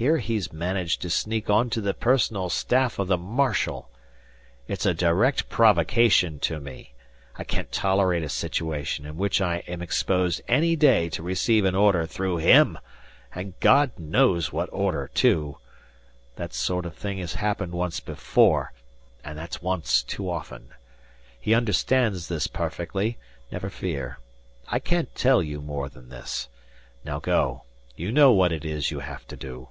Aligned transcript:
Here 0.00 0.18
he's 0.18 0.52
managed 0.52 1.02
to 1.02 1.10
sneak 1.10 1.50
onto 1.50 1.80
the 1.80 1.92
personal 1.92 2.50
staff 2.50 3.00
of 3.00 3.08
the 3.08 3.16
marshal. 3.18 3.90
It's 4.68 4.86
a 4.86 4.94
direct 4.94 5.48
provocation 5.48 6.38
to 6.38 6.60
me. 6.60 6.94
I 7.34 7.42
can't 7.42 7.72
tolerate 7.72 8.22
a 8.22 8.28
situation 8.28 9.04
in 9.06 9.16
which 9.16 9.40
I 9.40 9.56
am 9.66 9.82
exposed 9.82 10.40
any 10.46 10.76
day 10.76 11.08
to 11.08 11.22
receive 11.24 11.64
an 11.64 11.74
order 11.74 12.06
through 12.06 12.36
him, 12.36 12.78
and 13.34 13.58
God 13.58 13.90
knows 13.98 14.52
what 14.52 14.68
order, 14.72 15.10
too! 15.14 15.58
That 16.36 16.54
sort 16.54 16.86
of 16.86 16.94
thing 16.94 17.18
has 17.18 17.34
happened 17.34 17.72
once 17.72 17.98
before 17.98 18.72
and 19.24 19.36
that's 19.36 19.62
once 19.62 20.04
too 20.04 20.30
often. 20.30 20.68
He 21.40 21.54
understands 21.54 22.28
this 22.28 22.46
perfectly, 22.46 23.18
never 23.50 23.68
fear. 23.68 24.20
I 24.68 24.78
can't 24.78 25.12
tell 25.16 25.42
you 25.42 25.60
more 25.60 25.88
than 25.88 26.08
this. 26.08 26.48
Now 27.04 27.18
go. 27.18 27.64
You 27.96 28.12
know 28.12 28.30
what 28.30 28.52
it 28.52 28.64
is 28.64 28.92
you 28.92 29.00
have 29.00 29.26
to 29.26 29.36
do." 29.36 29.66